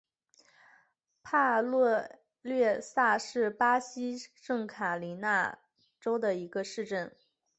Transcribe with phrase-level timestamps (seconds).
[1.21, 1.61] 帕
[2.41, 5.59] 略萨是巴西圣卡塔琳娜
[5.99, 7.15] 州的一个市镇。